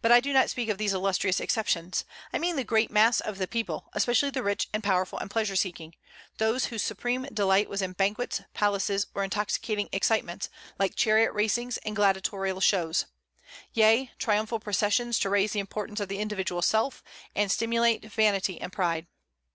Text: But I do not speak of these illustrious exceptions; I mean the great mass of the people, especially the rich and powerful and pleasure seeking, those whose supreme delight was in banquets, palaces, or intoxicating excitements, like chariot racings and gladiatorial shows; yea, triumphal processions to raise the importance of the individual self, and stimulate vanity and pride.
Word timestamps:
But 0.00 0.10
I 0.10 0.20
do 0.20 0.32
not 0.32 0.48
speak 0.48 0.70
of 0.70 0.78
these 0.78 0.94
illustrious 0.94 1.38
exceptions; 1.38 2.06
I 2.32 2.38
mean 2.38 2.56
the 2.56 2.64
great 2.64 2.90
mass 2.90 3.20
of 3.20 3.36
the 3.36 3.46
people, 3.46 3.90
especially 3.92 4.30
the 4.30 4.42
rich 4.42 4.66
and 4.72 4.82
powerful 4.82 5.18
and 5.18 5.30
pleasure 5.30 5.56
seeking, 5.56 5.94
those 6.38 6.64
whose 6.64 6.82
supreme 6.82 7.24
delight 7.24 7.68
was 7.68 7.82
in 7.82 7.92
banquets, 7.92 8.40
palaces, 8.54 9.08
or 9.14 9.22
intoxicating 9.22 9.90
excitements, 9.92 10.48
like 10.78 10.96
chariot 10.96 11.32
racings 11.34 11.76
and 11.84 11.94
gladiatorial 11.94 12.62
shows; 12.62 13.04
yea, 13.74 14.10
triumphal 14.18 14.58
processions 14.58 15.18
to 15.18 15.28
raise 15.28 15.52
the 15.52 15.60
importance 15.60 16.00
of 16.00 16.08
the 16.08 16.18
individual 16.20 16.62
self, 16.62 17.04
and 17.36 17.52
stimulate 17.52 18.02
vanity 18.10 18.58
and 18.58 18.72
pride. 18.72 19.06